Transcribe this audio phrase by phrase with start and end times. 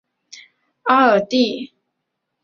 [0.83, 1.73] 阿尔蒂。